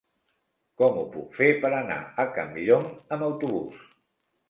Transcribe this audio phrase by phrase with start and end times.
[0.81, 3.89] Com ho puc fer per anar a Campllong amb autobús?